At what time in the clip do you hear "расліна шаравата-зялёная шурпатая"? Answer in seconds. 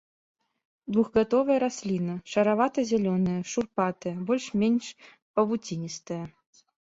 1.63-4.15